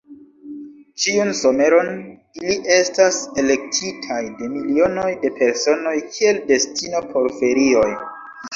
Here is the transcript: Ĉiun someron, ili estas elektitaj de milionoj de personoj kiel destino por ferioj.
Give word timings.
Ĉiun 1.01 1.27
someron, 1.39 1.91
ili 2.39 2.55
estas 2.77 3.21
elektitaj 3.43 4.19
de 4.41 4.49
milionoj 4.55 5.07
de 5.27 5.33
personoj 5.39 5.95
kiel 6.17 6.43
destino 6.53 7.07
por 7.13 7.33
ferioj. 7.41 7.89